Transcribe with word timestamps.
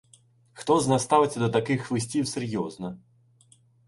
Хто 0.53 0.79
з 0.79 0.87
нас 0.87 1.03
ставиться 1.03 1.39
до 1.39 1.49
таких 1.49 1.91
листів 1.91 2.27
серйозно? 2.27 2.99